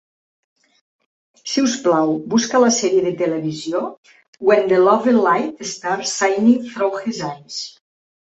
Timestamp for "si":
1.51-1.63